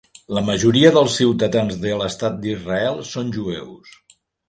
[0.37, 3.97] La majoria dels ciutadans de l'estat d'Israel són jueus.